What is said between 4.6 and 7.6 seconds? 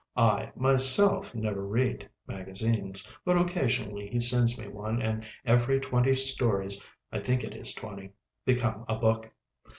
one and every twenty stories (I think it